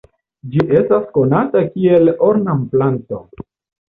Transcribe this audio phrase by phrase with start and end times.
[0.53, 3.21] Ĝi estas konata kiel ornamplanto.